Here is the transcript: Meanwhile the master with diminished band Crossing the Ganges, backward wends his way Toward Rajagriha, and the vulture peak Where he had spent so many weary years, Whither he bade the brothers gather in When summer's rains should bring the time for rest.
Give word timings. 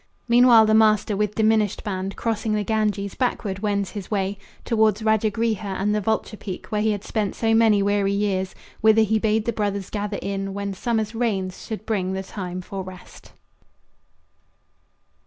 Meanwhile 0.27 0.65
the 0.65 0.73
master 0.73 1.15
with 1.15 1.35
diminished 1.35 1.83
band 1.83 2.15
Crossing 2.15 2.53
the 2.55 2.63
Ganges, 2.63 3.13
backward 3.13 3.59
wends 3.59 3.91
his 3.91 4.09
way 4.09 4.39
Toward 4.65 4.95
Rajagriha, 4.95 5.63
and 5.79 5.93
the 5.93 6.01
vulture 6.01 6.37
peak 6.37 6.65
Where 6.71 6.81
he 6.81 6.89
had 6.91 7.03
spent 7.03 7.35
so 7.35 7.53
many 7.53 7.83
weary 7.83 8.11
years, 8.11 8.55
Whither 8.79 9.03
he 9.03 9.19
bade 9.19 9.45
the 9.45 9.53
brothers 9.53 9.91
gather 9.91 10.17
in 10.19 10.55
When 10.55 10.73
summer's 10.73 11.13
rains 11.13 11.67
should 11.67 11.85
bring 11.85 12.13
the 12.13 12.23
time 12.23 12.61
for 12.61 12.81
rest. 12.81 13.33